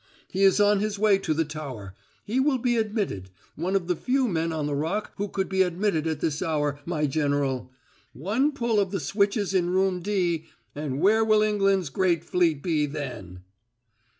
He 0.27 0.43
is 0.43 0.59
on 0.59 0.79
his 0.79 0.97
way 0.97 1.19
to 1.19 1.31
the 1.31 1.45
tower. 1.45 1.93
He 2.25 2.39
will 2.39 2.57
be 2.57 2.75
admitted 2.75 3.29
one 3.55 3.75
of 3.75 3.85
the 3.87 3.95
few 3.95 4.27
men 4.27 4.51
on 4.51 4.65
the 4.65 4.73
Rock 4.73 5.11
who 5.17 5.27
could 5.27 5.47
be 5.47 5.61
admitted 5.61 6.07
at 6.07 6.21
this 6.21 6.41
hour, 6.41 6.79
my 6.87 7.05
General. 7.05 7.69
One 8.13 8.51
pull 8.51 8.79
of 8.79 8.89
the 8.89 8.99
switches 8.99 9.53
in 9.53 9.69
Room 9.69 9.99
D 10.01 10.45
and 10.73 10.99
where 11.01 11.23
will 11.23 11.43
England's 11.43 11.89
great 11.89 12.23
fleet 12.23 12.63
be 12.63 12.87
then?" 12.87 13.41